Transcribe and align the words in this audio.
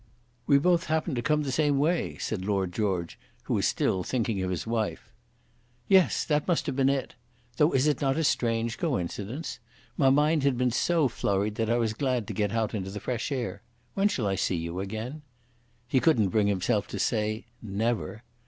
"We 0.47 0.57
both 0.57 0.85
happened 0.85 1.15
to 1.17 1.21
come 1.21 1.43
the 1.43 1.51
same 1.51 1.77
way," 1.77 2.17
said 2.17 2.43
Lord 2.43 2.73
George, 2.73 3.19
who 3.43 3.53
was 3.53 3.67
still 3.67 4.01
thinking 4.01 4.41
of 4.41 4.49
his 4.49 4.65
wife. 4.65 5.11
"Yes; 5.87 6.25
that 6.25 6.47
must 6.47 6.65
have 6.65 6.75
been 6.75 6.89
it. 6.89 7.13
Though 7.57 7.71
is 7.71 7.85
it 7.85 8.01
not 8.01 8.17
a 8.17 8.23
strange 8.23 8.79
coincidence? 8.79 9.59
My 9.97 10.09
mind 10.09 10.41
had 10.41 10.57
been 10.57 10.71
so 10.71 11.07
flurried 11.07 11.53
that 11.53 11.69
I 11.69 11.77
was 11.77 11.93
glad 11.93 12.25
to 12.29 12.33
get 12.33 12.51
out 12.51 12.73
into 12.73 12.89
the 12.89 12.99
fresh 12.99 13.31
air. 13.31 13.61
When 13.93 14.07
shall 14.07 14.25
I 14.25 14.33
see 14.33 14.55
you 14.55 14.79
again?" 14.79 15.21
He 15.87 15.99
couldn't 15.99 16.29
bring 16.29 16.47
himself 16.47 16.87
to 16.87 16.97
say 16.97 17.45
never. 17.61 18.23